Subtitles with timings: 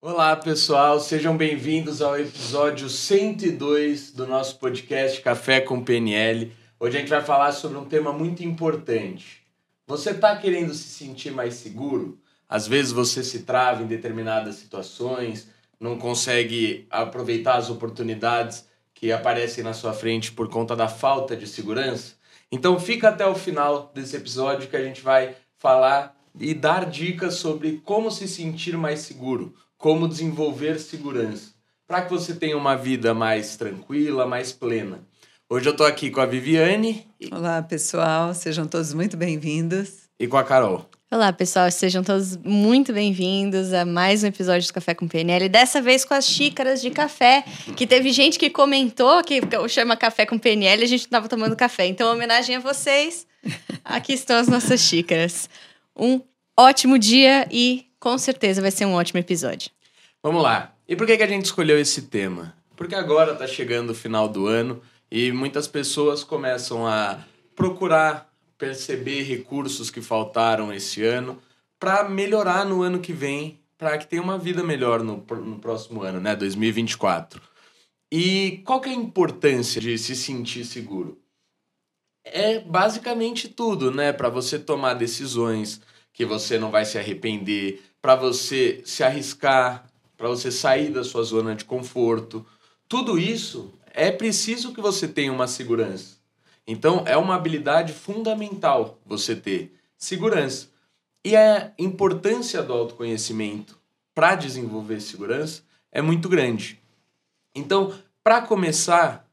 [0.00, 6.52] Olá, pessoal, sejam bem-vindos ao episódio 102 do nosso podcast Café com PNL.
[6.78, 9.42] Hoje a gente vai falar sobre um tema muito importante.
[9.88, 12.16] Você está querendo se sentir mais seguro?
[12.48, 15.48] Às vezes você se trava em determinadas situações,
[15.80, 21.48] não consegue aproveitar as oportunidades que aparecem na sua frente por conta da falta de
[21.48, 22.14] segurança.
[22.52, 27.34] Então fica até o final desse episódio que a gente vai falar e dar dicas
[27.34, 31.52] sobre como se sentir mais seguro, como desenvolver segurança,
[31.86, 35.06] para que você tenha uma vida mais tranquila, mais plena.
[35.48, 37.06] Hoje eu estou aqui com a Viviane.
[37.30, 40.08] Olá, pessoal, sejam todos muito bem-vindos.
[40.18, 40.84] E com a Carol.
[41.08, 45.48] Olá, pessoal, sejam todos muito bem-vindos a mais um episódio do Café com PNL.
[45.48, 47.44] Dessa vez com as xícaras de café,
[47.76, 51.54] que teve gente que comentou que chama Café com PNL e a gente estava tomando
[51.54, 51.86] café.
[51.86, 53.28] Então, homenagem a vocês,
[53.84, 55.48] aqui estão as nossas xícaras.
[55.96, 56.20] Um
[56.58, 59.70] ótimo dia e com certeza vai ser um ótimo episódio.
[60.22, 60.74] Vamos lá.
[60.88, 62.54] E por que, que a gente escolheu esse tema?
[62.76, 67.18] Porque agora está chegando o final do ano e muitas pessoas começam a
[67.54, 71.40] procurar perceber recursos que faltaram esse ano
[71.78, 76.02] para melhorar no ano que vem, para que tenha uma vida melhor no, no próximo
[76.02, 77.40] ano, né, 2024.
[78.10, 81.20] E qual que é a importância de se sentir seguro?
[82.24, 85.80] É basicamente tudo, né, para você tomar decisões
[86.12, 91.22] que você não vai se arrepender, para você se arriscar, para você sair da sua
[91.22, 92.44] zona de conforto.
[92.88, 96.16] Tudo isso é preciso que você tenha uma segurança.
[96.66, 100.68] Então, é uma habilidade fundamental você ter segurança.
[101.24, 103.78] E a importância do autoconhecimento
[104.14, 106.80] para desenvolver segurança é muito grande.
[107.54, 109.28] Então, para começar,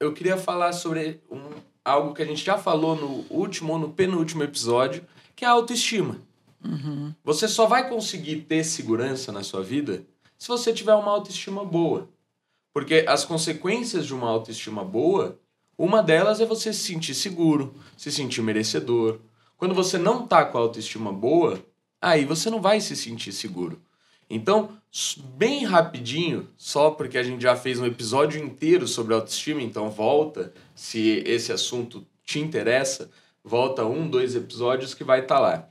[0.00, 1.50] eu queria falar sobre um,
[1.84, 5.04] algo que a gente já falou no último ou no penúltimo episódio,
[5.36, 6.20] que é a autoestima.
[6.64, 7.14] Uhum.
[7.24, 10.04] Você só vai conseguir ter segurança na sua vida
[10.38, 12.08] se você tiver uma autoestima boa.
[12.72, 15.38] Porque as consequências de uma autoestima boa
[15.76, 19.18] uma delas é você se sentir seguro, se sentir merecedor.
[19.56, 21.58] Quando você não tá com a autoestima boa,
[22.00, 23.80] aí você não vai se sentir seguro.
[24.28, 24.78] Então,
[25.34, 30.52] bem rapidinho, só porque a gente já fez um episódio inteiro sobre autoestima, então volta,
[30.74, 33.10] se esse assunto te interessa,
[33.42, 35.68] volta um, dois episódios que vai estar tá lá.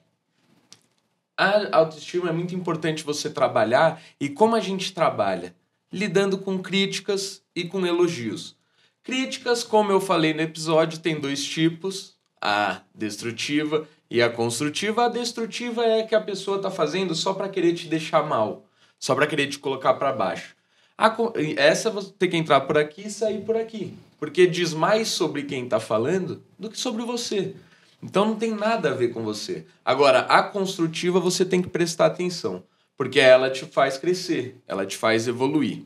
[1.42, 5.56] A autoestima é muito importante você trabalhar e como a gente trabalha?
[5.92, 8.56] Lidando com críticas e com elogios.
[9.02, 15.06] Críticas, como eu falei no episódio, tem dois tipos: a destrutiva e a construtiva.
[15.06, 18.68] A destrutiva é que a pessoa está fazendo só para querer te deixar mal,
[19.00, 20.56] só para querer te colocar para baixo.
[20.96, 21.12] A,
[21.58, 25.42] essa você tem que entrar por aqui e sair por aqui, porque diz mais sobre
[25.42, 27.56] quem está falando do que sobre você.
[28.02, 29.66] Então não tem nada a ver com você.
[29.86, 32.64] Agora, a construtiva você tem que prestar atenção,
[32.98, 35.84] porque ela te faz crescer, ela te faz evoluir.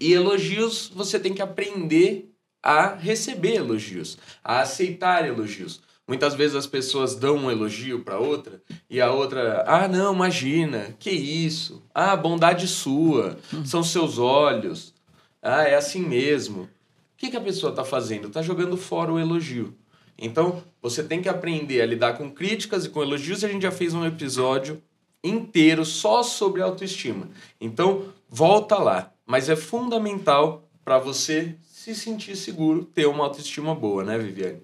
[0.00, 5.82] E elogios, você tem que aprender a receber elogios, a aceitar elogios.
[6.06, 10.94] Muitas vezes as pessoas dão um elogio para outra e a outra, ah, não, imagina,
[10.98, 11.82] que isso?
[11.94, 14.94] Ah, bondade sua, são seus olhos.
[15.40, 16.62] Ah, é assim mesmo.
[16.62, 16.68] O
[17.16, 18.28] que, que a pessoa está fazendo?
[18.28, 19.74] Está jogando fora o elogio.
[20.18, 23.42] Então, você tem que aprender a lidar com críticas e com elogios.
[23.42, 24.82] E a gente já fez um episódio
[25.22, 27.28] inteiro só sobre autoestima.
[27.60, 34.04] Então, volta lá mas é fundamental para você se sentir seguro, ter uma autoestima boa,
[34.04, 34.60] né, Viviane?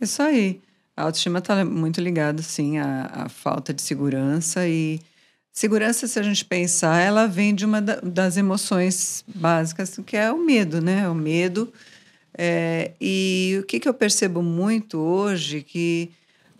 [0.00, 0.60] Isso aí.
[0.96, 5.00] A autoestima está muito ligada, sim, à, à, falta de segurança e
[5.52, 10.30] segurança, se a gente pensar, ela vem de uma da, das emoções básicas, que é
[10.30, 11.08] o medo, né?
[11.08, 11.72] O medo.
[12.36, 16.10] É, e o que, que eu percebo muito hoje que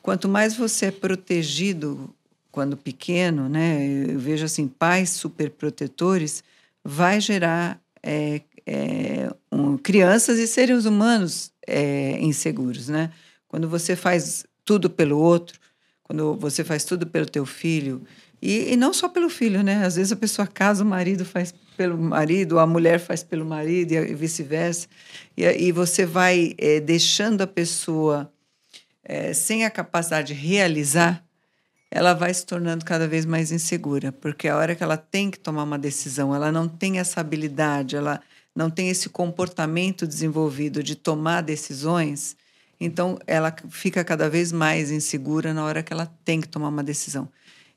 [0.03, 2.15] quanto mais você é protegido
[2.51, 3.87] quando pequeno, né?
[4.09, 6.45] Eu vejo assim pais super protetores
[6.85, 13.11] vai gerar é, é, um, crianças e seres humanos é, inseguros, né?
[13.49, 15.59] Quando você faz tudo pelo outro,
[16.03, 18.03] quando você faz tudo pelo teu filho,
[18.41, 19.85] e, e não só pelo filho, né?
[19.85, 23.93] Às vezes a pessoa casa, o marido faz pelo marido, a mulher faz pelo marido,
[23.93, 24.89] e, vice-versa.
[25.37, 28.33] E, e, você vai é, deixando a pessoa
[29.05, 31.25] é, sem a capacidade de realizar
[31.95, 35.39] ela vai se tornando cada vez mais insegura, porque a hora que ela tem que
[35.39, 38.19] tomar uma decisão, ela não tem essa habilidade, ela
[38.57, 42.35] não tem esse comportamento desenvolvido de tomar decisões,
[42.81, 46.83] então ela fica cada vez mais insegura na hora que ela tem que tomar uma
[46.83, 47.29] decisão.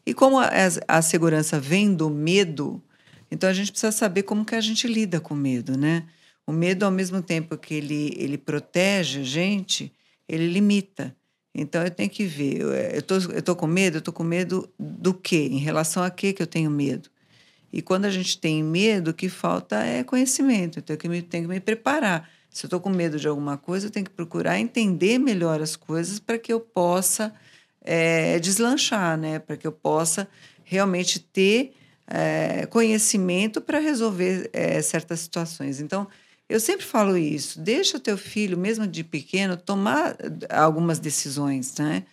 [0.05, 0.49] E como a,
[0.87, 2.81] a segurança vem do medo,
[3.35, 6.05] então a gente precisa saber como que a gente lida com o medo, né?
[6.47, 9.91] O medo, ao mesmo tempo que ele, ele protege a gente,
[10.25, 11.13] ele limita.
[11.53, 12.61] Então eu tenho que ver,
[12.95, 15.49] eu tô, eu tô com medo, eu tô com medo do quê?
[15.51, 17.09] Em relação a quê que eu tenho medo?
[17.73, 20.79] E quando a gente tem medo, o que falta é conhecimento.
[20.79, 22.29] Então, eu tenho que me, tenho que me preparar.
[22.49, 25.75] Se eu estou com medo de alguma coisa, eu tenho que procurar entender melhor as
[25.75, 27.33] coisas para que eu possa
[27.81, 29.39] é, deslanchar, né?
[29.39, 30.25] Para que eu possa
[30.63, 31.73] realmente ter
[32.07, 35.79] é, conhecimento para resolver é, certas situações.
[35.79, 36.07] Então,
[36.47, 40.15] eu sempre falo isso: deixa o teu filho, mesmo de pequeno, tomar
[40.49, 42.03] algumas decisões, né?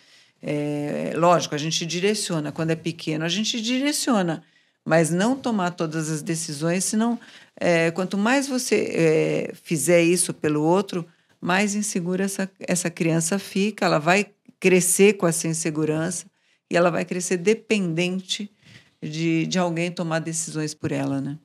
[0.41, 2.51] É, lógico, a gente direciona.
[2.51, 4.43] Quando é pequeno, a gente direciona,
[4.83, 7.17] mas não tomar todas as decisões, senão,
[7.59, 11.07] é, quanto mais você é, fizer isso pelo outro,
[11.39, 14.27] mais insegura essa, essa criança fica, ela vai
[14.59, 16.25] crescer com essa insegurança
[16.69, 18.49] e ela vai crescer dependente
[19.09, 21.37] de, de alguém tomar decisões por ela, né?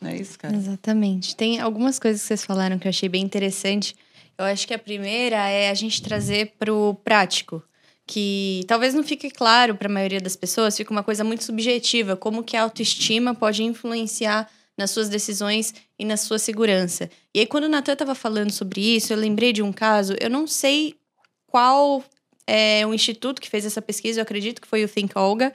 [0.00, 0.54] Não é isso, cara?
[0.54, 1.36] Exatamente.
[1.36, 3.94] Tem algumas coisas que vocês falaram que eu achei bem interessante.
[4.36, 7.62] Eu acho que a primeira é a gente trazer para o prático,
[8.06, 12.16] que talvez não fique claro para a maioria das pessoas, fica uma coisa muito subjetiva,
[12.16, 17.08] como que a autoestima pode influenciar nas suas decisões e na sua segurança.
[17.34, 20.30] E aí, quando o Natan estava falando sobre isso, eu lembrei de um caso, eu
[20.30, 20.96] não sei
[21.46, 22.02] qual
[22.46, 25.52] é o instituto que fez essa pesquisa, eu acredito que foi o Think Olga,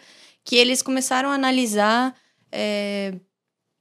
[0.47, 2.15] que eles começaram a analisar
[2.49, 3.13] é,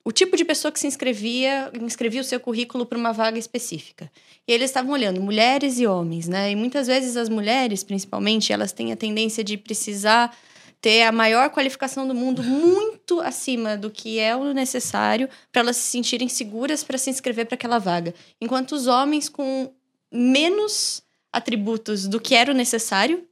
[0.05, 4.11] o tipo de pessoa que se inscrevia, inscrevia o seu currículo para uma vaga específica.
[4.49, 6.51] E eles estavam olhando mulheres e homens, né?
[6.51, 10.37] E muitas vezes as mulheres, principalmente, elas têm a tendência de precisar
[10.81, 15.77] ter a maior qualificação do mundo muito acima do que é o necessário para elas
[15.77, 18.12] se sentirem seguras para se inscrever para aquela vaga.
[18.41, 19.73] Enquanto os homens com
[20.12, 21.01] menos
[21.33, 23.25] atributos do que era o necessário,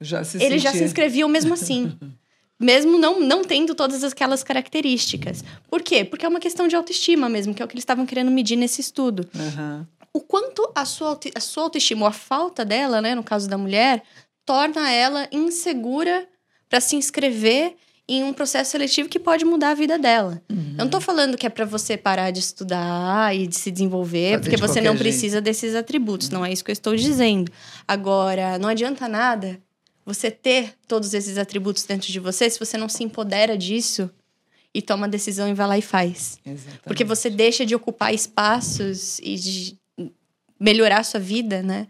[0.00, 0.58] já eles sentia.
[0.60, 1.92] já se inscreviam mesmo assim.
[2.58, 5.44] mesmo não, não tendo todas aquelas características.
[5.68, 6.04] Por quê?
[6.04, 8.56] Porque é uma questão de autoestima mesmo, que é o que eles estavam querendo medir
[8.56, 9.28] nesse estudo.
[9.34, 9.86] Uhum.
[10.12, 13.58] O quanto a sua, a sua autoestima, ou a falta dela, né, no caso da
[13.58, 14.02] mulher,
[14.46, 16.26] torna ela insegura
[16.68, 17.76] para se inscrever
[18.08, 20.40] em um processo seletivo que pode mudar a vida dela.
[20.48, 20.74] Uhum.
[20.78, 24.38] Eu não tô falando que é para você parar de estudar e de se desenvolver,
[24.38, 24.98] Fazer porque de você não jeito.
[24.98, 27.50] precisa desses atributos, não é isso que eu estou dizendo.
[27.86, 29.60] Agora, não adianta nada
[30.06, 34.08] você ter todos esses atributos dentro de você se você não se empodera disso
[34.72, 36.38] e toma a decisão e vai lá e faz.
[36.46, 36.82] Exatamente.
[36.84, 39.78] Porque você deixa de ocupar espaços e de
[40.60, 41.88] melhorar a sua vida, né?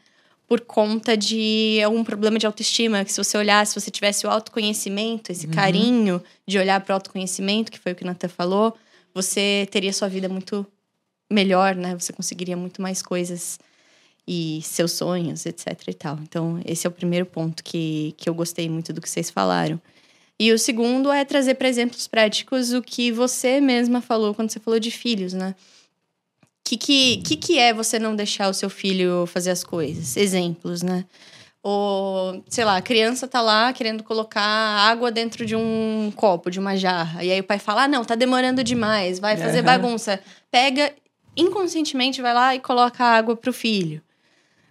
[0.48, 3.04] Por conta de algum problema de autoestima.
[3.04, 5.52] Que se você olhar, se você tivesse o autoconhecimento, esse uhum.
[5.52, 8.76] carinho de olhar para o autoconhecimento, que foi o que o Nathan falou,
[9.12, 10.64] você teria sua vida muito
[11.30, 11.96] melhor, né?
[11.98, 13.58] Você conseguiria muito mais coisas
[14.26, 16.18] e seus sonhos, etc e tal.
[16.22, 19.80] Então, esse é o primeiro ponto que, que eu gostei muito do que vocês falaram.
[20.38, 24.60] E o segundo é trazer para exemplos práticos o que você mesma falou quando você
[24.60, 25.54] falou de filhos, né?
[26.42, 30.16] O que, que, que, que é você não deixar o seu filho fazer as coisas?
[30.16, 31.04] Exemplos, né?
[31.62, 36.60] Ou, sei lá, a criança tá lá querendo colocar água dentro de um copo, de
[36.60, 37.24] uma jarra.
[37.24, 39.64] E aí o pai fala: ah, não, tá demorando demais, vai fazer uhum.
[39.64, 40.20] bagunça.
[40.50, 40.92] Pega,
[41.36, 44.02] inconscientemente, vai lá e coloca a água pro filho.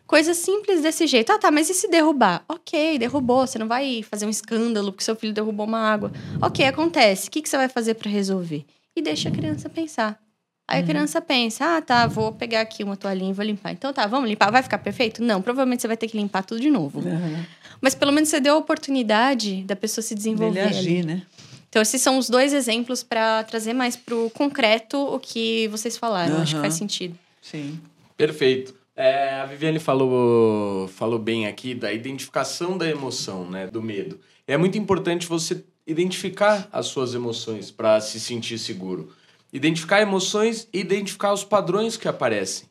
[0.07, 1.31] Coisa simples desse jeito.
[1.31, 2.44] Ah, tá, mas e se derrubar?
[2.48, 3.46] Ok, derrubou.
[3.48, 6.12] Você não vai fazer um escândalo porque seu filho derrubou uma água.
[6.42, 7.28] Ok, acontece.
[7.28, 8.66] O que, que você vai fazer para resolver?
[8.96, 10.19] E deixa a criança pensar.
[10.68, 10.84] Aí uhum.
[10.84, 13.72] a criança pensa: ah, tá, vou pegar aqui uma toalhinha e vou limpar.
[13.72, 14.52] Então tá, vamos limpar.
[14.52, 15.24] Vai ficar perfeito?
[15.24, 17.00] Não, provavelmente você vai ter que limpar tudo de novo.
[17.00, 17.44] Uhum.
[17.81, 20.60] Mas pelo menos você deu a oportunidade da pessoa se desenvolver.
[20.60, 21.04] Ele agir, ali.
[21.04, 21.22] né?
[21.69, 25.97] Então, esses são os dois exemplos para trazer mais para o concreto o que vocês
[25.97, 26.35] falaram.
[26.35, 26.42] Uhum.
[26.42, 27.18] Acho que faz sentido.
[27.42, 27.80] Sim.
[28.16, 28.74] Perfeito.
[28.95, 34.19] É, a Viviane falou, falou bem aqui da identificação da emoção, né, do medo.
[34.47, 39.11] É muito importante você identificar as suas emoções para se sentir seguro.
[39.52, 42.69] Identificar emoções e identificar os padrões que aparecem,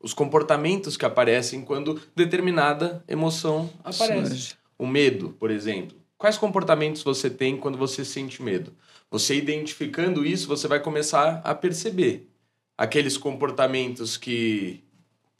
[0.00, 4.54] os comportamentos que aparecem quando determinada emoção aparece.
[4.76, 5.96] O medo, por exemplo.
[6.16, 8.74] Quais comportamentos você tem quando você sente medo?
[9.10, 12.28] Você identificando isso, você vai começar a perceber
[12.76, 14.84] aqueles comportamentos que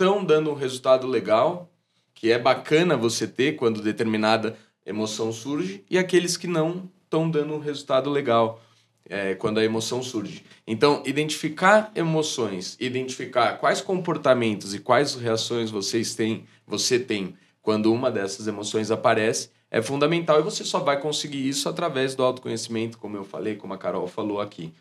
[0.01, 1.71] estão dando um resultado legal,
[2.15, 7.53] que é bacana você ter quando determinada emoção surge, e aqueles que não estão dando
[7.53, 8.63] um resultado legal
[9.05, 10.43] é, quando a emoção surge.
[10.67, 18.11] Então, identificar emoções, identificar quais comportamentos e quais reações vocês têm, você tem quando uma
[18.11, 23.19] dessas emoções aparece, é fundamental e você só vai conseguir isso através do autoconhecimento, como
[23.19, 24.73] eu falei, como a Carol falou aqui.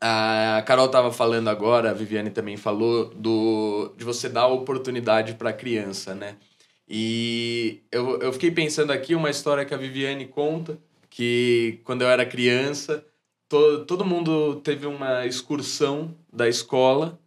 [0.00, 5.50] A Carol estava falando agora, a Viviane também falou, do, de você dar oportunidade para
[5.50, 6.36] a criança, né?
[6.88, 10.78] E eu, eu fiquei pensando aqui uma história que a Viviane conta,
[11.10, 13.04] que quando eu era criança,
[13.48, 17.18] to, todo mundo teve uma excursão da escola,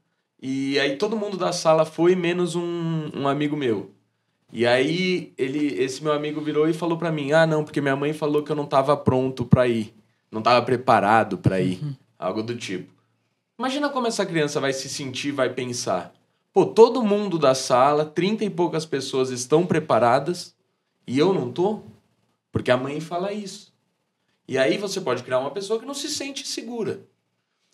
[0.41, 3.91] e aí todo mundo da sala foi, menos um, um amigo meu.
[4.51, 7.95] E aí ele, esse meu amigo virou e falou para mim, ah não, porque minha
[7.95, 9.93] mãe falou que eu não estava pronto para ir
[10.31, 11.93] não estava preparado para ir, uhum.
[12.21, 12.93] Algo do tipo.
[13.57, 16.13] Imagina como essa criança vai se sentir, vai pensar.
[16.53, 20.55] Pô, todo mundo da sala, trinta e poucas pessoas estão preparadas
[21.07, 21.81] e eu não tô?
[22.51, 23.73] Porque a mãe fala isso.
[24.47, 27.01] E aí você pode criar uma pessoa que não se sente segura.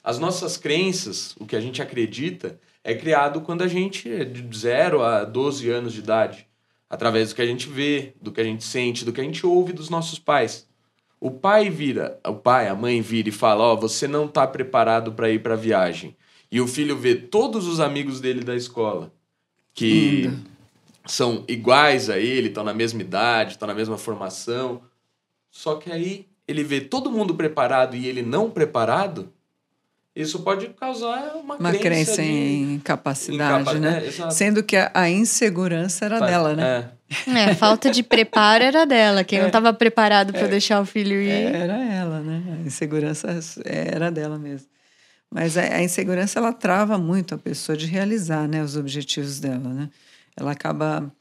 [0.04, 4.58] As nossas crenças, o que a gente acredita, é criado quando a gente é de
[4.58, 6.48] 0 a 12 anos de idade,
[6.90, 9.46] através do que a gente vê, do que a gente sente, do que a gente
[9.46, 10.67] ouve dos nossos pais.
[11.20, 14.46] O pai vira, o pai, a mãe vira e fala: "Ó, oh, você não está
[14.46, 16.16] preparado para ir para a viagem".
[16.52, 19.12] E o filho vê todos os amigos dele da escola
[19.74, 20.30] que
[21.06, 24.82] são iguais a ele, estão na mesma idade, estão na mesma formação.
[25.52, 29.32] Só que aí ele vê todo mundo preparado e ele não preparado,
[30.22, 34.04] isso pode causar uma, uma crença, crença em capacidade, né?
[34.08, 36.90] É, Sendo que a, a insegurança era Faz, dela, né?
[37.28, 37.40] É.
[37.52, 37.56] é.
[37.56, 39.24] falta de preparo era dela.
[39.24, 39.42] Quem é.
[39.42, 40.48] não estava preparado para é.
[40.48, 41.30] deixar o filho ir.
[41.30, 42.42] Era ela, né?
[42.60, 43.28] A insegurança
[43.64, 44.68] era dela mesmo.
[45.30, 49.70] Mas a, a, insegurança ela trava muito a pessoa de realizar, né, os objetivos dela,
[49.70, 49.90] né?
[50.36, 51.12] Ela acaba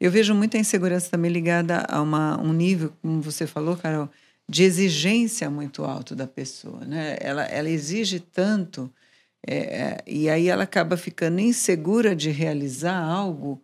[0.00, 4.10] eu vejo muita insegurança também ligada a uma, um nível, como você falou, Carol,
[4.48, 6.84] de exigência muito alto da pessoa.
[6.84, 7.16] Né?
[7.20, 8.92] Ela, ela exige tanto,
[9.46, 13.62] é, é, e aí ela acaba ficando insegura de realizar algo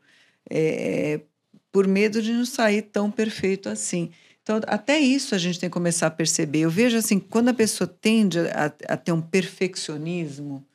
[0.50, 1.20] é,
[1.70, 4.10] por medo de não sair tão perfeito assim.
[4.42, 6.60] Então, até isso a gente tem que começar a perceber.
[6.60, 10.66] Eu vejo assim, quando a pessoa tende a, a ter um perfeccionismo,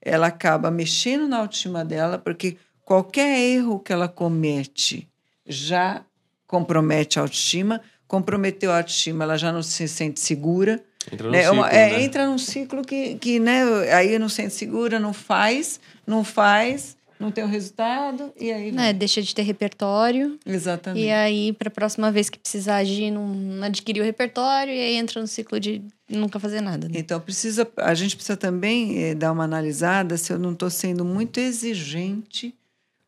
[0.00, 5.08] ela acaba mexendo na autoestima dela, porque qualquer erro que ela comete
[5.46, 6.04] já
[6.46, 7.80] compromete a autoestima,
[8.12, 10.84] comprometeu a autoestima, ela já não se sente segura.
[11.10, 11.46] Entra né?
[11.48, 12.02] num ciclo, é, né?
[12.02, 16.94] Entra num ciclo que, que né, aí não se sente segura, não faz, não faz,
[17.18, 18.76] não tem o resultado, e aí...
[18.76, 20.38] É, deixa de ter repertório.
[20.44, 21.02] Exatamente.
[21.02, 24.78] E aí, para a próxima vez que precisar agir, não, não adquirir o repertório, e
[24.78, 26.88] aí entra no ciclo de nunca fazer nada.
[26.88, 26.96] Né?
[26.98, 31.02] Então, precisa, a gente precisa também é, dar uma analisada se eu não estou sendo
[31.02, 32.54] muito exigente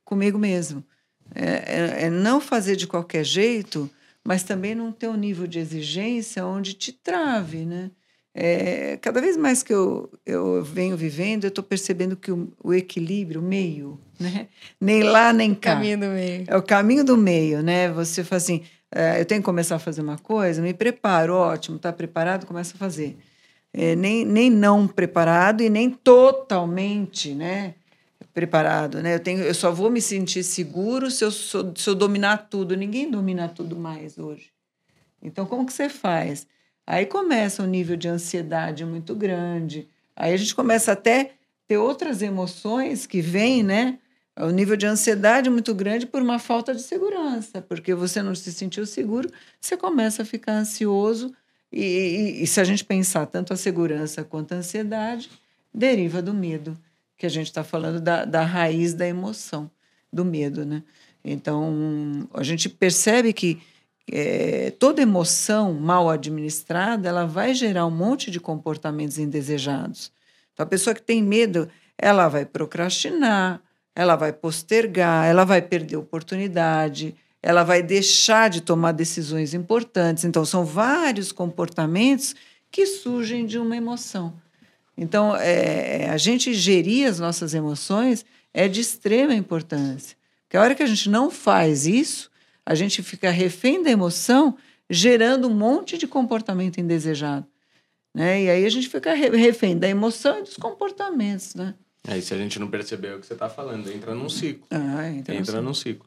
[0.03, 0.83] comigo mesmo.
[1.35, 3.91] É, é, é não fazer de qualquer jeito
[4.27, 7.91] mas também não ter um nível de exigência onde te trave, né?
[8.37, 12.75] É, cada vez mais que eu, eu venho vivendo, eu estou percebendo que o, o,
[12.75, 14.49] equilíbrio, o meio, né?
[14.81, 15.75] nem lá nem cá.
[15.75, 16.45] Caminho do meio.
[16.49, 17.93] É o caminho do meio, né?
[17.93, 18.63] Você fala assim,
[18.93, 22.75] é, eu tenho que começar a fazer uma coisa, me preparo, ótimo, está preparado, começa
[22.75, 23.17] a fazer.
[23.73, 27.75] É, nem, nem não preparado e nem totalmente, né?
[28.35, 29.15] Preparado, né?
[29.15, 32.77] Eu tenho, eu só vou me sentir seguro se eu, se eu dominar tudo.
[32.77, 34.51] Ninguém domina tudo mais hoje.
[35.23, 36.47] Então, como que você faz?
[36.85, 39.89] Aí começa um nível de ansiedade muito grande.
[40.17, 41.31] Aí a gente começa até
[41.67, 43.99] ter outras emoções que vêm, né?
[44.37, 48.53] O nível de ansiedade muito grande por uma falta de segurança, porque você não se
[48.53, 51.33] sentiu seguro, você começa a ficar ansioso.
[51.73, 55.31] E, e, e se a gente pensar tanto a segurança quanto a ansiedade,
[55.73, 56.77] deriva do medo
[57.17, 59.71] que a gente está falando da, da raiz da emoção,
[60.13, 60.83] do medo, né?
[61.25, 63.61] Então, a gente percebe que
[64.11, 70.13] é, toda emoção mal administrada, ela vai gerar um monte de comportamentos indesejados.
[70.53, 73.63] Então, a pessoa que tem medo, ela vai procrastinar,
[73.95, 80.25] ela vai postergar, ela vai perder oportunidade, ela vai deixar de tomar decisões importantes.
[80.25, 82.35] Então, são vários comportamentos
[82.71, 84.35] que surgem de uma emoção.
[84.97, 90.17] Então, é, a gente gerir as nossas emoções é de extrema importância.
[90.43, 92.31] Porque a hora que a gente não faz isso,
[92.65, 94.57] a gente fica refém da emoção,
[94.89, 97.47] gerando um monte de comportamento indesejado.
[98.15, 98.45] Né?
[98.45, 101.55] E aí a gente fica refém da emoção e dos comportamentos.
[101.57, 101.75] Né?
[102.07, 104.67] Aí, se a gente não perceber o que você está falando, entra num ciclo.
[104.71, 106.07] Ah, entra, entra num ciclo.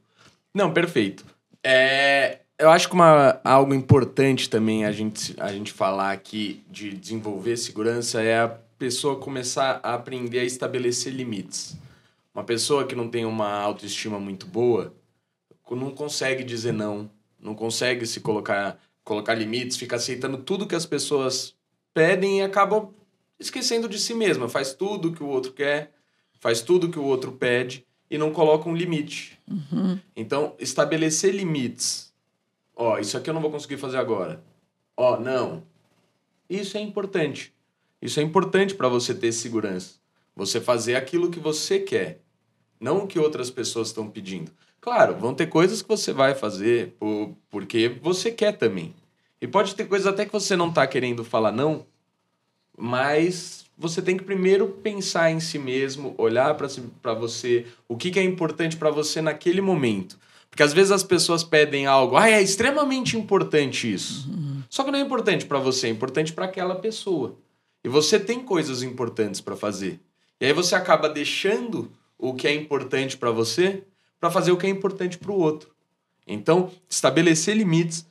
[0.54, 1.26] Não, perfeito.
[1.64, 6.92] É, eu acho que uma, algo importante também a gente, a gente falar aqui de
[6.92, 8.48] desenvolver segurança é a
[8.78, 11.78] pessoa começar a aprender a estabelecer limites.
[12.34, 14.94] Uma pessoa que não tem uma autoestima muito boa
[15.70, 17.10] não consegue dizer não,
[17.40, 21.56] não consegue se colocar colocar limites, fica aceitando tudo que as pessoas
[21.94, 22.90] pedem e acaba
[23.40, 25.94] esquecendo de si mesma, faz tudo que o outro quer,
[26.40, 29.40] faz tudo que o outro pede e não coloca um limite.
[29.50, 29.98] Uhum.
[30.14, 32.07] Então, estabelecer limites.
[32.80, 34.44] Ó, oh, isso aqui eu não vou conseguir fazer agora.
[34.96, 35.64] Ó, oh, não.
[36.48, 37.52] Isso é importante.
[38.00, 39.96] Isso é importante para você ter segurança.
[40.36, 42.22] Você fazer aquilo que você quer,
[42.80, 44.52] não o que outras pessoas estão pedindo.
[44.80, 48.94] Claro, vão ter coisas que você vai fazer por, porque você quer também.
[49.42, 51.84] E pode ter coisas até que você não está querendo falar não,
[52.78, 58.20] mas você tem que primeiro pensar em si mesmo, olhar para você, o que, que
[58.20, 60.18] é importante para você naquele momento.
[60.58, 64.28] Porque às vezes as pessoas pedem algo, ah, é extremamente importante isso.
[64.28, 64.64] Uhum.
[64.68, 67.38] Só que não é importante para você, é importante para aquela pessoa.
[67.84, 70.00] E você tem coisas importantes para fazer.
[70.42, 73.84] E aí você acaba deixando o que é importante para você
[74.20, 75.70] para fazer o que é importante para o outro.
[76.26, 78.08] Então, estabelecer limites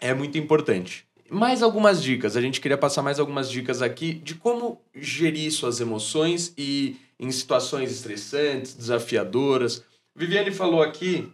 [0.00, 1.06] é muito importante.
[1.30, 2.36] Mais algumas dicas.
[2.36, 7.30] A gente queria passar mais algumas dicas aqui de como gerir suas emoções e em
[7.30, 9.84] situações estressantes, desafiadoras.
[10.16, 11.32] Viviane falou aqui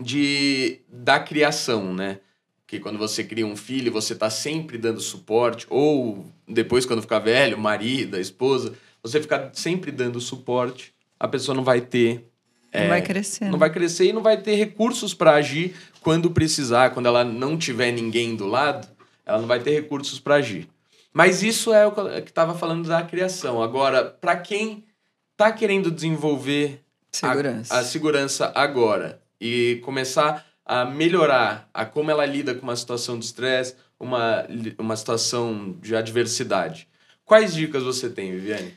[0.00, 2.18] de da criação, né?
[2.66, 7.18] Que quando você cria um filho, você está sempre dando suporte, ou depois, quando ficar
[7.18, 12.26] velho, marido, esposa, você ficar sempre dando suporte, a pessoa não vai ter.
[12.72, 13.44] Não vai crescer.
[13.46, 13.58] Não né?
[13.58, 17.90] vai crescer e não vai ter recursos para agir quando precisar, quando ela não tiver
[17.90, 18.88] ninguém do lado,
[19.26, 20.68] ela não vai ter recursos para agir.
[21.12, 23.60] Mas isso é o que estava falando da criação.
[23.60, 24.84] Agora, para quem
[25.32, 27.74] está querendo desenvolver Segurança.
[27.74, 33.18] A, a segurança agora e começar a melhorar a como ela lida com uma situação
[33.18, 34.46] de estresse, uma,
[34.78, 36.86] uma situação de adversidade.
[37.24, 38.74] Quais dicas você tem, Viviane?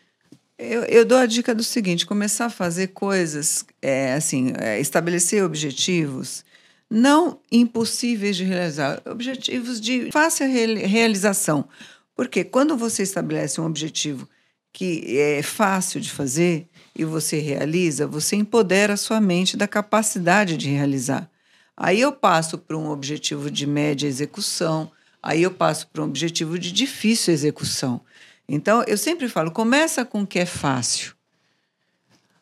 [0.57, 5.43] Eu, eu dou a dica do seguinte: começar a fazer coisas, é, assim, é, estabelecer
[5.43, 6.45] objetivos
[6.89, 11.67] não impossíveis de realizar, objetivos de fácil reali- realização.
[12.15, 14.29] Porque quando você estabelece um objetivo
[14.71, 20.57] que é fácil de fazer e você realiza, você empodera a sua mente da capacidade
[20.57, 21.29] de realizar.
[21.75, 26.59] Aí eu passo para um objetivo de média execução, aí eu passo para um objetivo
[26.59, 27.99] de difícil execução.
[28.47, 31.15] Então, eu sempre falo, começa com o que é fácil.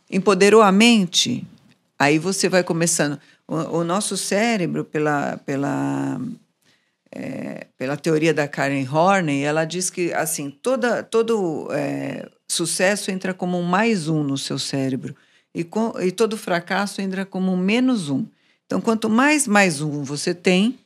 [0.09, 1.47] Empoderou a mente,
[1.97, 3.19] aí você vai começando.
[3.47, 6.19] O, o nosso cérebro, pela, pela,
[7.11, 13.33] é, pela teoria da Karen Horney, ela diz que assim toda, todo é, sucesso entra
[13.33, 15.15] como um mais um no seu cérebro
[15.53, 18.25] e, com, e todo fracasso entra como um menos um.
[18.65, 20.79] Então, quanto mais mais um você tem,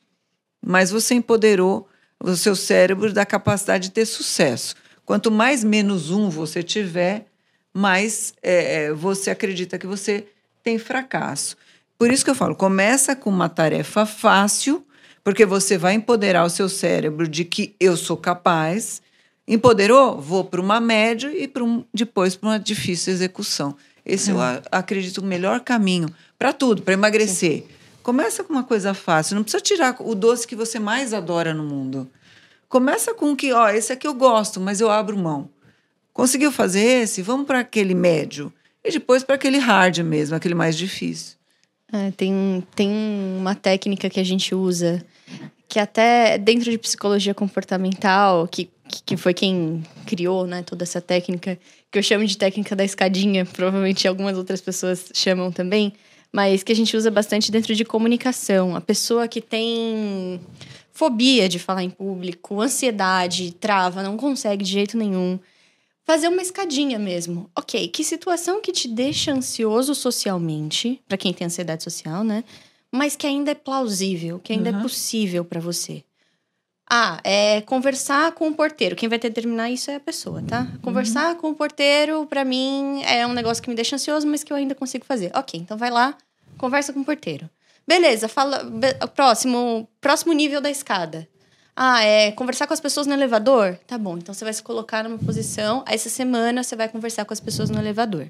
[0.66, 1.88] mais você empoderou
[2.20, 4.76] o seu cérebro da capacidade de ter sucesso.
[5.06, 7.28] Quanto mais menos um você tiver,
[7.74, 10.26] mais é, você acredita que você
[10.64, 11.56] tem fracasso.
[11.98, 14.86] Por isso que eu falo, começa com uma tarefa fácil,
[15.24, 19.02] porque você vai empoderar o seu cérebro de que eu sou capaz.
[19.48, 20.20] Empoderou?
[20.20, 23.76] Vou para uma média e um, depois para uma difícil execução.
[24.06, 27.62] Esse eu a, acredito o melhor caminho para tudo, para emagrecer.
[27.62, 27.68] Sim.
[28.04, 31.64] Começa com uma coisa fácil, não precisa tirar o doce que você mais adora no
[31.64, 32.08] mundo.
[32.70, 35.50] Começa com o que, ó, esse aqui eu gosto, mas eu abro mão.
[36.14, 37.22] Conseguiu fazer esse?
[37.22, 38.54] Vamos para aquele médio.
[38.84, 41.36] E depois para aquele hard mesmo, aquele mais difícil.
[41.92, 42.90] É, tem, tem
[43.40, 45.04] uma técnica que a gente usa,
[45.68, 48.70] que até dentro de psicologia comportamental, que,
[49.06, 51.58] que foi quem criou né, toda essa técnica,
[51.92, 55.94] que eu chamo de técnica da escadinha, provavelmente algumas outras pessoas chamam também,
[56.32, 58.76] mas que a gente usa bastante dentro de comunicação.
[58.76, 60.40] A pessoa que tem
[60.92, 65.40] fobia de falar em público, ansiedade, trava, não consegue de jeito nenhum.
[66.06, 67.50] Fazer uma escadinha mesmo.
[67.58, 72.44] Ok, que situação que te deixa ansioso socialmente, para quem tem ansiedade social, né?
[72.92, 74.80] Mas que ainda é plausível, que ainda uhum.
[74.80, 76.04] é possível para você.
[76.88, 78.96] Ah, é conversar com o porteiro.
[78.96, 80.68] Quem vai determinar isso é a pessoa, tá?
[80.84, 81.42] Conversar uhum.
[81.42, 84.58] com o porteiro, para mim, é um negócio que me deixa ansioso, mas que eu
[84.58, 85.32] ainda consigo fazer.
[85.34, 86.16] Ok, então vai lá,
[86.58, 87.50] conversa com o porteiro.
[87.88, 88.64] Beleza, fala.
[89.16, 91.28] Próximo, próximo nível da escada.
[91.76, 93.78] Ah, é conversar com as pessoas no elevador?
[93.86, 95.84] Tá bom, então você vai se colocar numa posição.
[95.88, 98.30] Essa semana você vai conversar com as pessoas no elevador.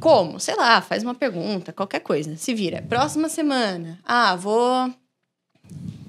[0.00, 0.38] Como?
[0.38, 2.36] Sei lá, faz uma pergunta, qualquer coisa.
[2.36, 2.82] Se vira.
[2.82, 3.98] Próxima semana.
[4.04, 4.92] Ah, vou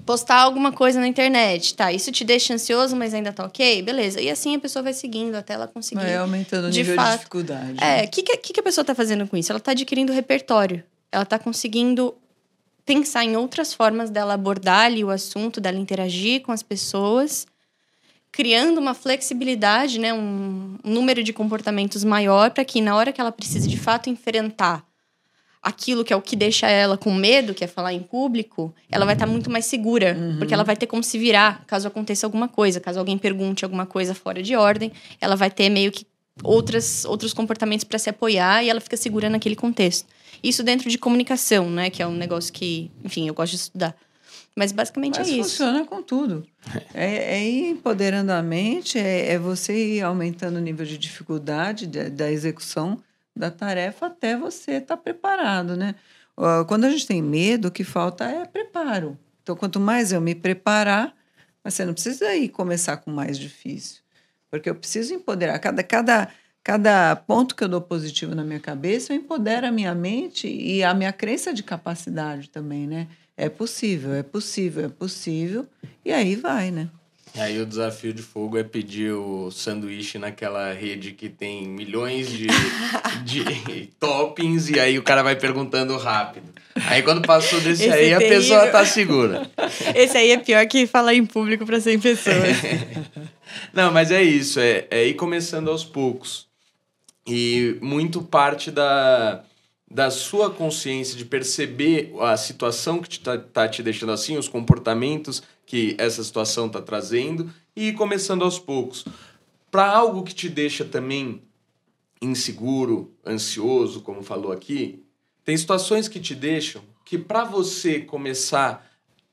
[0.10, 1.76] postar alguma coisa na internet.
[1.76, 3.84] Tá, isso te deixa ansioso, mas ainda tá ok?
[3.84, 4.20] Beleza.
[4.20, 6.02] E assim a pessoa vai seguindo até ela conseguir.
[6.02, 7.78] Vai aumentando o nível fato, de dificuldade.
[7.80, 9.52] É, o que, que, que a pessoa tá fazendo com isso?
[9.52, 10.84] Ela tá adquirindo repertório.
[11.12, 12.16] Ela tá conseguindo
[12.84, 17.46] pensar em outras formas dela abordar ali o assunto, dela interagir com as pessoas,
[18.32, 23.32] criando uma flexibilidade, né, um, número de comportamentos maior para que na hora que ela
[23.32, 24.89] precise de fato enfrentar
[25.62, 29.06] aquilo que é o que deixa ela com medo, que é falar em público, ela
[29.06, 30.38] vai estar tá muito mais segura, uhum.
[30.38, 33.86] porque ela vai ter como se virar caso aconteça alguma coisa, caso alguém pergunte alguma
[33.86, 36.06] coisa fora de ordem, ela vai ter meio que
[36.44, 40.08] outras, outros comportamentos para se apoiar e ela fica segura naquele contexto.
[40.42, 41.90] Isso dentro de comunicação, né?
[41.90, 43.96] Que é um negócio que, enfim, eu gosto de estudar.
[44.56, 45.50] Mas basicamente Mas é isso.
[45.50, 46.46] funciona com tudo.
[46.94, 51.88] É, é ir empoderando a mente, é, é, você ir aumentando o nível de dificuldade
[51.88, 53.02] da, da execução
[53.40, 55.96] da tarefa até você estar tá preparado, né?
[56.68, 59.18] Quando a gente tem medo, o que falta é preparo.
[59.42, 61.14] Então, quanto mais eu me preparar,
[61.64, 64.02] você não precisa ir começar com o mais difícil.
[64.50, 65.60] Porque eu preciso empoderar.
[65.60, 66.30] Cada, cada
[66.64, 70.84] cada ponto que eu dou positivo na minha cabeça, eu empodero a minha mente e
[70.84, 73.08] a minha crença de capacidade também, né?
[73.36, 75.66] É possível, é possível, é possível.
[76.04, 76.90] E aí vai, né?
[77.40, 82.48] Aí o desafio de fogo é pedir o sanduíche naquela rede que tem milhões de,
[83.24, 86.48] de toppings e aí o cara vai perguntando rápido.
[86.88, 89.50] Aí quando passou desse Esse aí, é a pessoa tá segura.
[89.96, 92.58] Esse aí é pior que falar em público para 100 pessoas.
[93.74, 96.48] Não, mas é isso, é, é ir começando aos poucos.
[97.28, 99.44] E muito parte da,
[99.90, 105.44] da sua consciência de perceber a situação que está tá te deixando assim, os comportamentos
[105.70, 109.06] que essa situação está trazendo e ir começando aos poucos.
[109.70, 111.44] Para algo que te deixa também
[112.20, 115.06] inseguro, ansioso, como falou aqui,
[115.46, 118.84] tem situações que te deixam que para você começar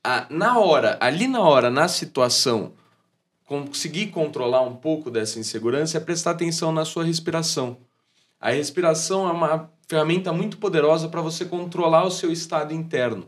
[0.03, 2.73] a, na hora, ali na hora, na situação,
[3.43, 7.79] conseguir controlar um pouco dessa insegurança é prestar atenção na sua respiração.
[8.39, 13.25] A respiração é uma ferramenta muito poderosa para você controlar o seu estado interno,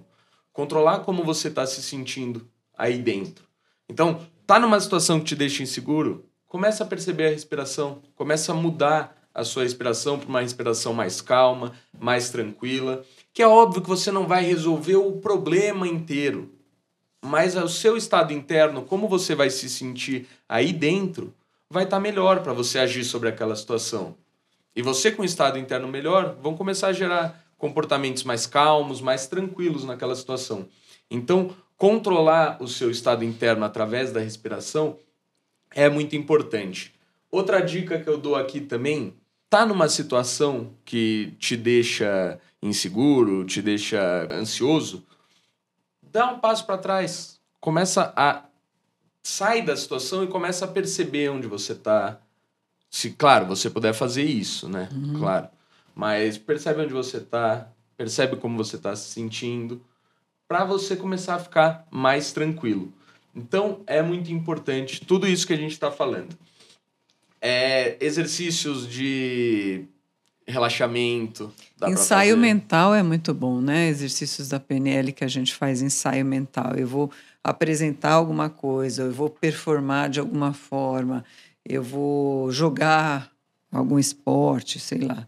[0.54, 2.48] controlar como você está se sentindo
[2.80, 3.44] aí dentro.
[3.90, 8.56] Então, tá numa situação que te deixa inseguro, começa a perceber a respiração, começa a
[8.56, 13.90] mudar a sua respiração para uma respiração mais calma, mais tranquila, que é óbvio que
[13.90, 16.50] você não vai resolver o problema inteiro,
[17.22, 21.34] mas o seu estado interno, como você vai se sentir aí dentro,
[21.70, 24.16] vai estar tá melhor para você agir sobre aquela situação.
[24.76, 29.28] E você com o estado interno melhor, vão começar a gerar comportamentos mais calmos, mais
[29.28, 30.68] tranquilos naquela situação.
[31.12, 35.00] Então, controlar o seu estado interno através da respiração
[35.72, 36.94] é muito importante.
[37.32, 39.16] Outra dica que eu dou aqui também,
[39.50, 45.06] tá numa situação que te deixa inseguro, te deixa ansioso,
[46.04, 48.44] dá um passo para trás, começa a
[49.24, 52.20] sai da situação e começa a perceber onde você está.
[52.90, 54.90] Se claro, você puder fazer isso, né?
[54.92, 55.20] Uhum.
[55.20, 55.48] Claro.
[55.96, 59.82] Mas percebe onde você está, percebe como você está se sentindo
[60.50, 62.92] para você começar a ficar mais tranquilo.
[63.36, 66.36] Então, é muito importante tudo isso que a gente está falando.
[67.40, 69.86] É, exercícios de
[70.48, 71.54] relaxamento.
[71.88, 73.90] ensaio mental é muito bom, né?
[73.90, 76.74] Exercícios da PNL que a gente faz ensaio mental.
[76.76, 77.12] Eu vou
[77.44, 81.24] apresentar alguma coisa, eu vou performar de alguma forma,
[81.64, 83.32] eu vou jogar
[83.72, 85.28] algum esporte, sei lá.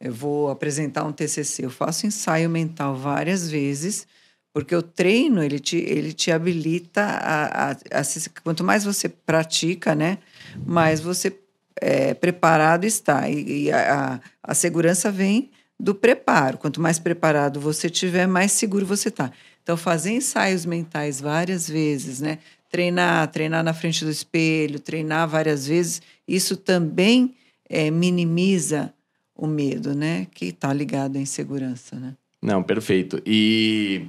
[0.00, 1.64] Eu vou apresentar um TCC.
[1.64, 4.06] Eu faço ensaio mental várias vezes
[4.52, 8.02] porque o treino, ele te, ele te habilita a, a, a
[8.42, 10.18] Quanto mais você pratica, né?
[10.66, 11.36] Mais você
[11.80, 13.28] é, preparado está.
[13.28, 16.58] E, e a, a segurança vem do preparo.
[16.58, 19.30] Quanto mais preparado você tiver, mais seguro você está.
[19.62, 22.38] Então, fazer ensaios mentais várias vezes, né?
[22.68, 27.34] Treinar, treinar na frente do espelho, treinar várias vezes, isso também
[27.68, 28.92] é, minimiza
[29.34, 30.26] o medo, né?
[30.34, 32.14] Que está ligado à insegurança, né?
[32.42, 33.20] Não, perfeito.
[33.26, 34.06] E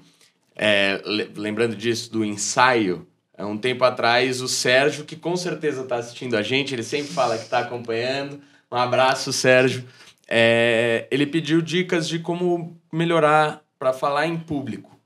[0.55, 1.01] é,
[1.35, 6.35] lembrando disso, do ensaio, há um tempo atrás, o Sérgio, que com certeza está assistindo
[6.35, 8.41] a gente, ele sempre fala que está acompanhando.
[8.71, 9.83] Um abraço, Sérgio.
[10.27, 14.97] É, ele pediu dicas de como melhorar para falar em público.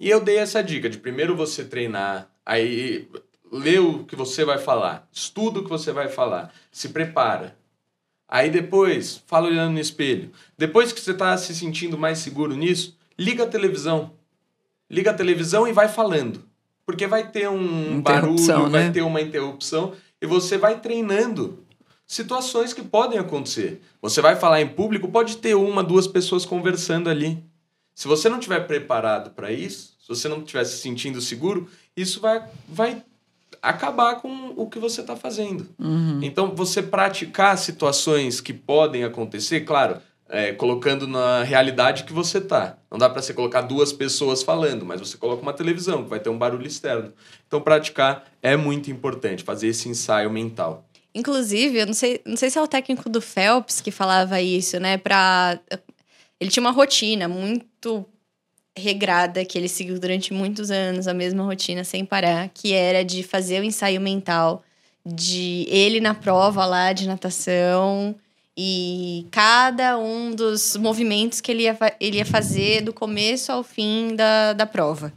[0.00, 3.08] E eu dei essa dica de primeiro você treinar, aí
[3.52, 7.56] lê o que você vai falar, estuda o que você vai falar, se prepara.
[8.26, 10.32] Aí depois, fala olhando no espelho.
[10.58, 14.12] Depois que você está se sentindo mais seguro nisso, liga a televisão
[14.94, 16.42] liga a televisão e vai falando.
[16.86, 18.68] Porque vai ter um barulho, né?
[18.68, 21.64] vai ter uma interrupção e você vai treinando
[22.06, 23.82] situações que podem acontecer.
[24.00, 27.42] Você vai falar em público, pode ter uma, duas pessoas conversando ali.
[27.94, 32.20] Se você não estiver preparado para isso, se você não estiver se sentindo seguro, isso
[32.20, 33.02] vai, vai
[33.62, 35.66] acabar com o que você está fazendo.
[35.78, 36.20] Uhum.
[36.22, 42.78] Então, você praticar situações que podem acontecer, claro, é, colocando na realidade que você tá.
[42.90, 46.20] Não dá para você colocar duas pessoas falando, mas você coloca uma televisão que vai
[46.20, 47.12] ter um barulho externo.
[47.46, 50.88] Então praticar é muito importante, fazer esse ensaio mental.
[51.14, 54.80] Inclusive, eu não sei, não sei se é o técnico do Phelps que falava isso,
[54.80, 54.98] né?
[54.98, 55.60] Pra...
[56.40, 58.04] Ele tinha uma rotina muito
[58.76, 63.22] regrada que ele seguiu durante muitos anos, a mesma rotina sem parar, que era de
[63.22, 64.64] fazer o ensaio mental
[65.06, 68.16] de ele na prova lá de natação
[68.56, 74.14] e cada um dos movimentos que ele ia, ele ia fazer do começo ao fim
[74.14, 75.12] da, da prova.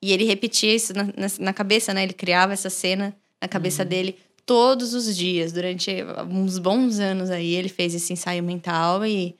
[0.00, 2.04] E ele repetia isso na, na, na cabeça, né?
[2.04, 3.88] Ele criava essa cena na cabeça uhum.
[3.88, 5.52] dele todos os dias.
[5.52, 5.90] Durante
[6.30, 9.34] uns bons anos aí, ele fez esse ensaio mental e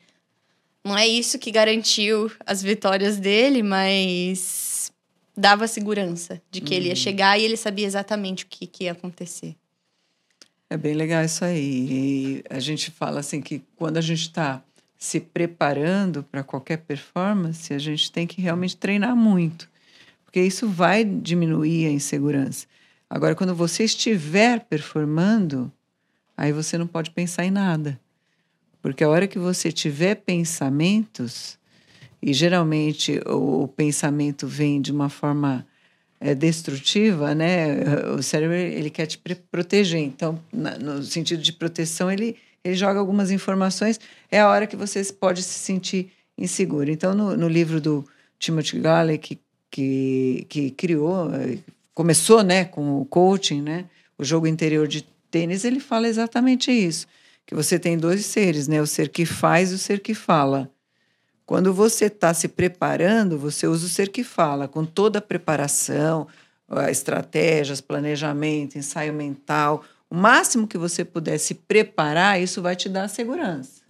[0.84, 4.90] não é isso que garantiu as vitórias dele, mas
[5.36, 6.76] dava segurança de que uhum.
[6.78, 6.96] ele ia uhum.
[6.96, 9.54] chegar e ele sabia exatamente o que, que ia acontecer.
[10.68, 11.88] É bem legal isso aí.
[11.90, 14.62] E a gente fala assim que quando a gente está
[14.98, 19.68] se preparando para qualquer performance, a gente tem que realmente treinar muito,
[20.24, 22.66] porque isso vai diminuir a insegurança.
[23.08, 25.70] Agora, quando você estiver performando,
[26.36, 28.00] aí você não pode pensar em nada.
[28.82, 31.58] Porque a hora que você tiver pensamentos,
[32.20, 35.64] e geralmente o, o pensamento vem de uma forma
[36.20, 37.82] é, destrutiva, né?
[38.16, 39.18] O cérebro ele quer te
[39.50, 40.00] proteger.
[40.00, 44.00] Então, na, no sentido de proteção, ele, ele joga algumas informações.
[44.30, 46.90] É a hora que você pode se sentir inseguro.
[46.90, 48.04] Então, no, no livro do
[48.38, 49.38] Timothy Galley, que,
[49.70, 51.30] que, que criou,
[51.94, 53.86] começou né, com o coaching, né?
[54.18, 57.06] O jogo interior de tênis, ele fala exatamente isso.
[57.46, 58.80] Que você tem dois seres, né?
[58.80, 60.70] O ser que faz e o ser que fala.
[61.46, 66.26] Quando você está se preparando, você usa o ser que fala, com toda a preparação,
[66.90, 69.84] estratégias, planejamento, ensaio mental.
[70.10, 73.80] O máximo que você puder se preparar, isso vai te dar segurança.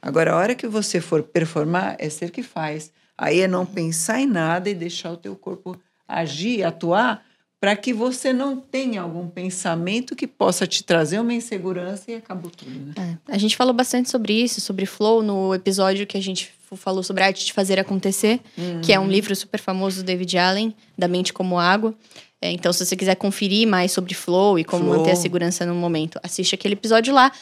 [0.00, 2.90] Agora, a hora que você for performar, é ser que faz.
[3.16, 7.22] Aí é não pensar em nada e deixar o teu corpo agir, atuar,
[7.60, 12.50] para que você não tenha algum pensamento que possa te trazer uma insegurança e acabou
[12.50, 12.70] tudo.
[12.70, 13.18] Né?
[13.28, 13.32] É.
[13.32, 17.22] A gente falou bastante sobre isso, sobre flow, no episódio que a gente falou sobre
[17.22, 18.80] a arte de fazer acontecer, uhum.
[18.80, 21.94] que é um livro super famoso do David Allen, da mente como água.
[22.40, 24.98] É, então, se você quiser conferir mais sobre flow e como flow.
[24.98, 27.32] manter a segurança no momento, assiste aquele episódio lá.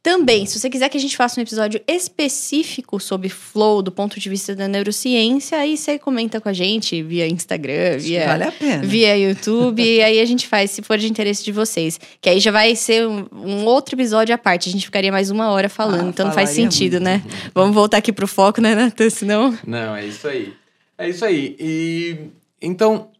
[0.00, 4.18] Também, se você quiser que a gente faça um episódio específico sobre flow do ponto
[4.20, 8.52] de vista da neurociência, aí você comenta com a gente via Instagram, via, vale a
[8.52, 8.86] pena.
[8.86, 11.98] via YouTube, e aí a gente faz, se for de interesse de vocês.
[12.20, 14.68] Que aí já vai ser um, um outro episódio à parte.
[14.68, 17.04] A gente ficaria mais uma hora falando, ah, então não faz sentido, muito.
[17.04, 17.22] né?
[17.52, 19.10] Vamos voltar aqui pro foco, né, Nathan?
[19.10, 19.58] Senão.
[19.66, 20.54] Não, é isso aí.
[20.96, 21.56] É isso aí.
[21.58, 22.16] E
[22.62, 23.10] então,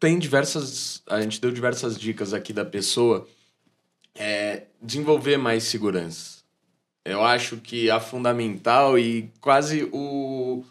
[0.00, 1.02] tem diversas.
[1.08, 3.26] A gente deu diversas dicas aqui da pessoa
[4.18, 6.36] é desenvolver mais segurança.
[7.04, 10.64] Eu acho que a fundamental e quase o,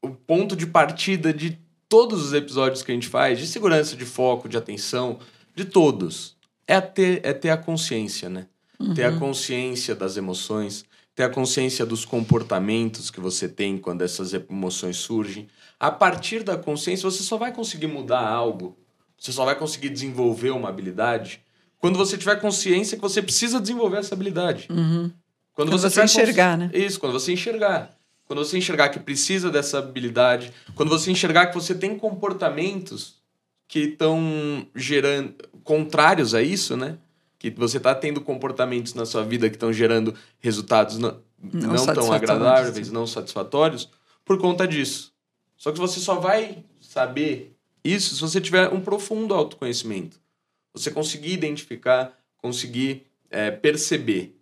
[0.00, 4.04] o ponto de partida de todos os episódios que a gente faz, de segurança, de
[4.04, 5.18] foco, de atenção,
[5.54, 8.46] de todos, é ter, é ter a consciência, né?
[8.78, 8.94] Uhum.
[8.94, 10.84] Ter a consciência das emoções,
[11.16, 15.48] ter a consciência dos comportamentos que você tem quando essas emoções surgem.
[15.80, 18.78] A partir da consciência, você só vai conseguir mudar algo,
[19.18, 21.42] você só vai conseguir desenvolver uma habilidade
[21.80, 24.68] quando você tiver consciência que você precisa desenvolver essa habilidade.
[24.70, 25.10] Uhum.
[25.52, 26.70] Quando, quando, você, você enxergar, né?
[26.72, 27.90] Isso, quando você enxergar.
[28.26, 33.16] Quando você enxergar que precisa dessa habilidade, quando você enxergar que você tem comportamentos
[33.66, 36.98] que estão gerando contrários a isso, né?
[37.38, 41.86] Que você está tendo comportamentos na sua vida que estão gerando resultados não, não, não
[41.86, 43.88] tão agradáveis, não satisfatórios,
[44.24, 45.12] por conta disso.
[45.56, 50.20] Só que você só vai saber isso se você tiver um profundo autoconhecimento.
[50.72, 54.36] Você conseguir identificar, conseguir é, perceber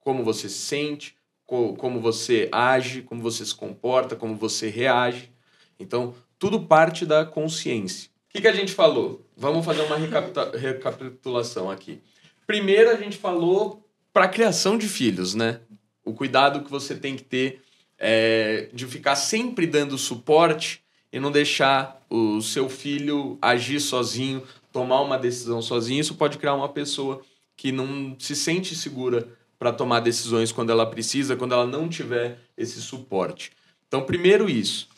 [0.00, 1.16] como você se sente,
[1.46, 5.30] co como você age, como você se comporta, como você reage.
[5.78, 8.10] Então, tudo parte da consciência.
[8.28, 9.26] O que, que a gente falou?
[9.36, 12.00] Vamos fazer uma recapitulação aqui.
[12.46, 15.60] Primeiro, a gente falou para a criação de filhos, né?
[16.04, 17.62] O cuidado que você tem que ter
[17.98, 24.42] é, de ficar sempre dando suporte e não deixar o seu filho agir sozinho,
[24.72, 27.20] tomar uma decisão sozinho, isso pode criar uma pessoa
[27.56, 32.38] que não se sente segura para tomar decisões quando ela precisa, quando ela não tiver
[32.56, 33.52] esse suporte.
[33.86, 34.88] Então, primeiro isso.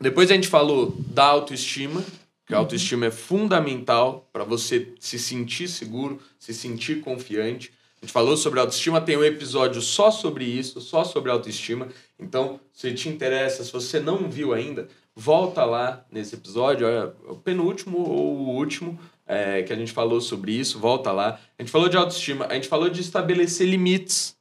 [0.00, 2.04] Depois a gente falou da autoestima,
[2.46, 7.72] que a autoestima é fundamental para você se sentir seguro, se sentir confiante.
[8.00, 11.88] A gente falou sobre autoestima, tem um episódio só sobre isso, só sobre autoestima.
[12.18, 17.34] Então, se te interessa, se você não viu ainda, volta lá nesse episódio, é o
[17.34, 21.40] penúltimo ou o último é, que a gente falou sobre isso, volta lá.
[21.58, 24.36] A gente falou de autoestima, a gente falou de estabelecer limites,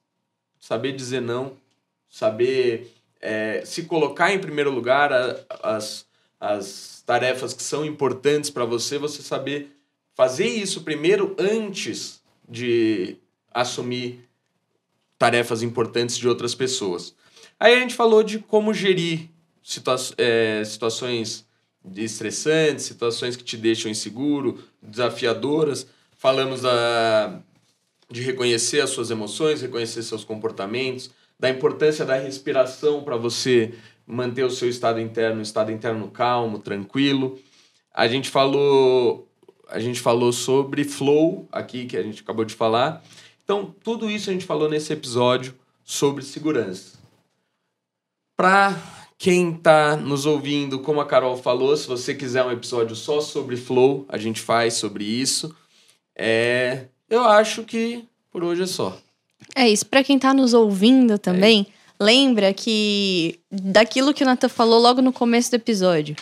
[0.59, 1.53] saber dizer não,
[2.07, 5.11] saber é, se colocar em primeiro lugar
[5.63, 6.05] as,
[6.39, 9.75] as tarefas que são importantes para você, você saber
[10.13, 13.17] fazer isso primeiro antes de
[13.51, 14.29] assumir
[15.17, 17.15] tarefas importantes de outras pessoas.
[17.59, 19.31] Aí a gente falou de como gerir
[19.67, 21.45] situa é, situações
[21.93, 25.85] estressantes, situações que te deixam inseguro, desafiadoras.
[26.17, 27.41] Falamos da,
[28.09, 33.73] de reconhecer as suas emoções, reconhecer seus comportamentos, da importância da respiração para você
[34.05, 37.37] manter o seu estado interno, estado interno calmo, tranquilo.
[37.93, 39.27] A gente falou,
[39.67, 43.03] a gente falou sobre flow aqui que a gente acabou de falar.
[43.43, 45.53] Então, tudo isso a gente falou nesse episódio
[45.83, 46.97] sobre segurança.
[48.37, 53.19] Para quem está nos ouvindo, como a Carol falou, se você quiser um episódio só
[53.19, 55.55] sobre flow, a gente faz sobre isso.
[56.15, 56.85] É...
[57.09, 58.97] eu acho que por hoje é só.
[59.55, 59.85] É isso.
[59.85, 62.03] Para quem tá nos ouvindo também, é.
[62.03, 66.15] lembra que daquilo que o Nathan falou logo no começo do episódio.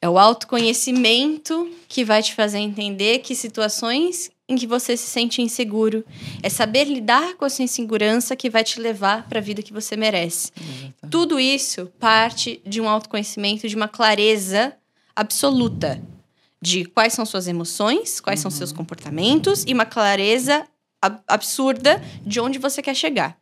[0.00, 5.40] É o autoconhecimento que vai te fazer entender que situações em que você se sente
[5.40, 6.04] inseguro.
[6.42, 9.96] É saber lidar com essa insegurança que vai te levar para a vida que você
[9.96, 10.52] merece.
[10.56, 10.94] Exatamente.
[11.10, 14.74] Tudo isso parte de um autoconhecimento, de uma clareza
[15.16, 16.02] absoluta
[16.60, 18.50] de quais são suas emoções, quais uhum.
[18.50, 20.66] são seus comportamentos e uma clareza
[21.00, 23.36] ab absurda de onde você quer chegar.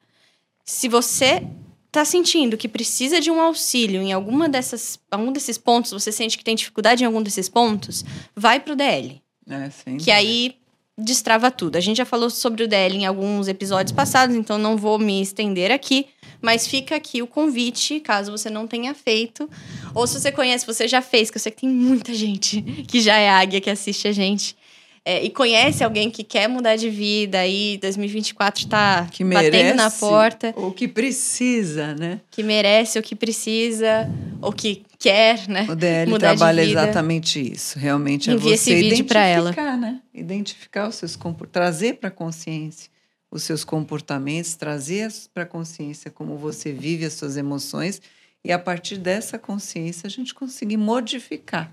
[0.64, 1.46] Se você
[1.86, 6.36] está sentindo que precisa de um auxílio em alguma dessas, algum desses pontos, você sente
[6.36, 9.22] que tem dificuldade em algum desses pontos, vai para o DL.
[9.48, 9.98] É, sim.
[9.98, 10.56] Que aí
[11.02, 11.76] destrava tudo.
[11.76, 15.20] A gente já falou sobre o DL em alguns episódios passados, então não vou me
[15.20, 16.06] estender aqui,
[16.40, 19.48] mas fica aqui o convite, caso você não tenha feito,
[19.94, 23.00] ou se você conhece, você já fez, que eu sei que tem muita gente que
[23.00, 24.56] já é águia que assiste a gente
[25.04, 30.54] é, e conhece alguém que quer mudar de vida e 2024 está batendo na porta.
[30.56, 32.20] Ou que precisa, né?
[32.30, 34.08] Que merece ou que precisa,
[34.40, 35.66] ou que quer, né?
[35.68, 37.78] O DL mudar trabalha exatamente isso.
[37.78, 39.52] Realmente é Envia você esse vídeo para ela.
[39.76, 40.00] né?
[40.14, 41.18] Identificar os seus
[41.50, 42.92] trazer para a consciência
[43.32, 48.00] os seus comportamentos, trazer para a consciência como você vive as suas emoções
[48.44, 51.72] e a partir dessa consciência a gente conseguir modificar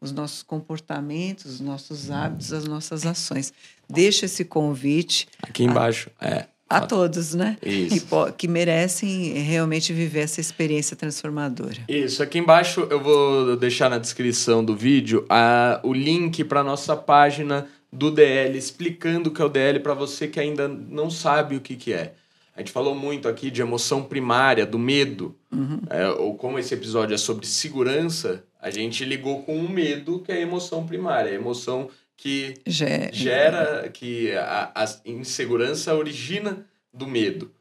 [0.00, 3.52] os nossos comportamentos, os nossos hábitos, as nossas ações.
[3.88, 5.28] Deixa esse convite.
[5.42, 6.48] Aqui embaixo, a, é.
[6.68, 7.56] A todos, né?
[7.62, 8.04] Isso.
[8.06, 11.76] Que, que merecem realmente viver essa experiência transformadora.
[11.88, 12.22] Isso.
[12.22, 17.68] Aqui embaixo eu vou deixar na descrição do vídeo a, o link para nossa página
[17.92, 21.60] do DL, explicando o que é o DL para você que ainda não sabe o
[21.60, 22.14] que, que é.
[22.56, 25.78] A gente falou muito aqui de emoção primária, do medo, uhum.
[25.90, 30.32] é, ou como esse episódio é sobre segurança, a gente ligou com o medo, que
[30.32, 37.06] é a emoção primária, a emoção que gera, gera que a, a, insegurança origina do
[37.06, 37.52] medo.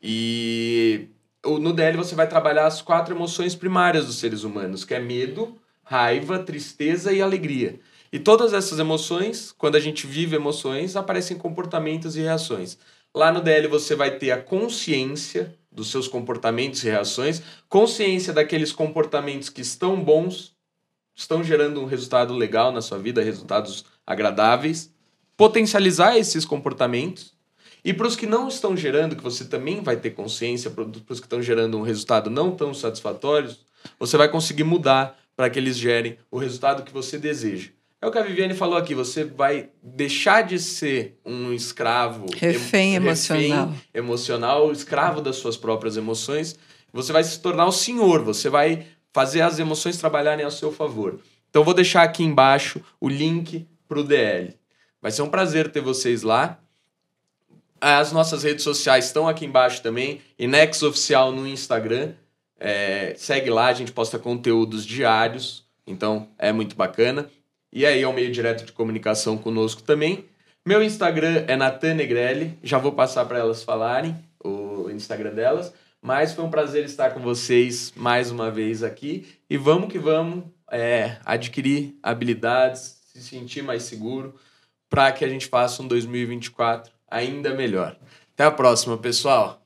[0.00, 1.08] E
[1.44, 5.58] no DL você vai trabalhar as quatro emoções primárias dos seres humanos, que é medo,
[5.82, 7.80] raiva, tristeza e alegria.
[8.12, 12.78] E todas essas emoções, quando a gente vive emoções, aparecem comportamentos e reações.
[13.14, 18.72] Lá no DL você vai ter a consciência dos seus comportamentos e reações, consciência daqueles
[18.72, 20.52] comportamentos que estão bons
[21.14, 24.92] estão gerando um resultado legal na sua vida, resultados agradáveis,
[25.36, 27.32] potencializar esses comportamentos.
[27.84, 31.20] E para os que não estão gerando, que você também vai ter consciência, para os
[31.20, 33.54] que estão gerando um resultado não tão satisfatório,
[33.96, 37.70] você vai conseguir mudar para que eles gerem o resultado que você deseja.
[38.04, 42.96] É o que a Viviane falou aqui, você vai deixar de ser um escravo refém
[42.96, 46.54] emocional, refém emocional, escravo das suas próprias emoções,
[46.92, 51.18] você vai se tornar o senhor, você vai fazer as emoções trabalharem a seu favor.
[51.48, 54.54] Então vou deixar aqui embaixo o link para o DL.
[55.00, 56.60] Vai ser um prazer ter vocês lá.
[57.80, 60.20] As nossas redes sociais estão aqui embaixo também.
[60.38, 62.12] Inex Oficial no Instagram.
[62.60, 65.64] É, segue lá, a gente posta conteúdos diários.
[65.86, 67.30] Então é muito bacana.
[67.74, 70.26] E aí é um meio direto de comunicação conosco também.
[70.64, 72.56] Meu Instagram é Natan Negrelli.
[72.62, 75.74] Já vou passar para elas falarem o Instagram delas.
[76.00, 79.26] Mas foi um prazer estar com vocês mais uma vez aqui.
[79.50, 84.36] E vamos que vamos é, adquirir habilidades, se sentir mais seguro,
[84.88, 87.96] para que a gente faça um 2024 ainda melhor.
[88.34, 89.63] Até a próxima, pessoal!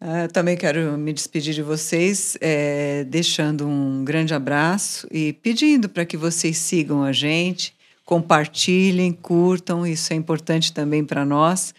[0.00, 6.04] Uh, também quero me despedir de vocês, é, deixando um grande abraço e pedindo para
[6.04, 11.74] que vocês sigam a gente, compartilhem, curtam, isso é importante também para nós,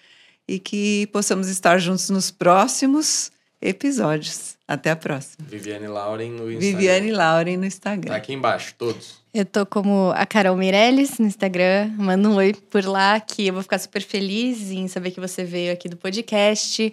[0.47, 4.57] e que possamos estar juntos nos próximos episódios.
[4.67, 5.47] Até a próxima.
[5.47, 6.59] Viviane Lauren no Instagram.
[6.59, 8.11] Viviane Lauren no Instagram.
[8.11, 9.21] Tá aqui embaixo, todos.
[9.33, 11.93] Eu tô como a Carol Meirelles no Instagram.
[11.97, 15.45] Manda um oi por lá, que eu vou ficar super feliz em saber que você
[15.45, 16.91] veio aqui do podcast.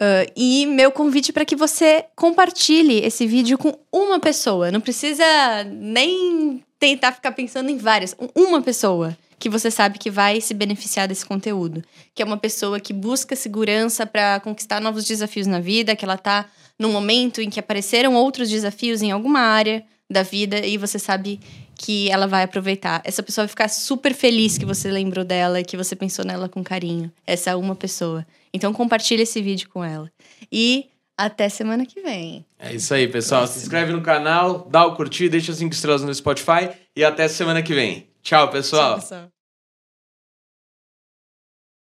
[0.00, 4.70] Uh, e meu convite para que você compartilhe esse vídeo com uma pessoa.
[4.70, 5.24] Não precisa
[5.64, 8.14] nem tentar ficar pensando em várias.
[8.34, 11.82] Uma pessoa que você sabe que vai se beneficiar desse conteúdo.
[12.14, 16.14] Que é uma pessoa que busca segurança para conquistar novos desafios na vida, que ela
[16.14, 16.46] está
[16.78, 21.38] num momento em que apareceram outros desafios em alguma área da vida e você sabe
[21.74, 23.00] que ela vai aproveitar.
[23.04, 26.48] Essa pessoa vai ficar super feliz que você lembrou dela e que você pensou nela
[26.48, 27.10] com carinho.
[27.26, 28.26] Essa é uma pessoa.
[28.52, 30.10] Então compartilhe esse vídeo com ela.
[30.50, 32.46] E até semana que vem.
[32.58, 33.40] É isso aí, pessoal.
[33.42, 33.58] Próximo.
[33.58, 37.62] Se inscreve no canal, dá o curtir, deixa cinco estrelas no Spotify e até semana
[37.62, 38.08] que vem.
[38.22, 38.94] Tchau, pessoal.
[38.94, 39.37] Tchau, pessoal.